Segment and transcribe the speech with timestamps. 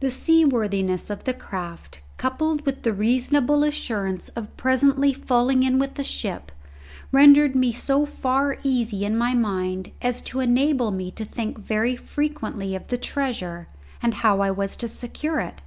[0.00, 5.98] The seaworthiness of the craft, coupled with the reasonable assurance of presently falling in with
[5.98, 6.52] a ship,
[7.10, 11.96] rendered me so far easy in my mind as to enable me to think very
[11.96, 13.66] frequently of the treasure
[14.02, 15.62] and how I was to secure it.